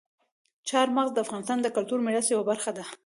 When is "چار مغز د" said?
0.69-1.17